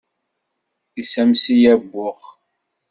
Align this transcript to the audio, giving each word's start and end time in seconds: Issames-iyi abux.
Issames-iyi 1.01 1.67
abux. 1.73 2.19